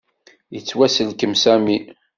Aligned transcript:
Yettwasselkem 0.55 1.33
Sami. 1.43 1.77